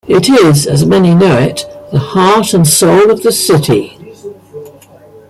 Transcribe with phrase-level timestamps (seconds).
[0.07, 3.99] It is, as many know it, the heart and soul of the city.